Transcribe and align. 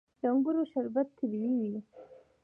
د 0.21 0.23
انګورو 0.31 0.63
شربت 0.71 1.07
طبیعي 1.17 1.53
وي. 1.61 1.77